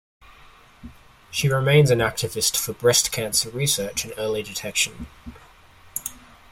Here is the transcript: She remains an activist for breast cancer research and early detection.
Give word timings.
She 1.29 1.47
remains 1.47 1.91
an 1.91 1.99
activist 1.99 2.57
for 2.57 2.73
breast 2.73 3.11
cancer 3.11 3.51
research 3.51 4.03
and 4.03 4.15
early 4.17 4.41
detection. 4.41 5.05